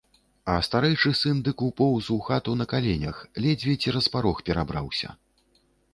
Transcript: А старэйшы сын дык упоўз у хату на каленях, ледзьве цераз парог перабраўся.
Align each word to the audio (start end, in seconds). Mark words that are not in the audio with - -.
А 0.51 0.53
старэйшы 0.67 1.11
сын 1.19 1.43
дык 1.47 1.57
упоўз 1.67 2.09
у 2.17 2.17
хату 2.29 2.55
на 2.61 2.69
каленях, 2.73 3.19
ледзьве 3.47 3.77
цераз 3.85 4.05
парог 4.17 4.45
перабраўся. 4.49 5.09